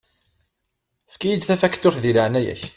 [1.09, 2.61] Efk-iyi-d tafakturt di leɛnaya-k.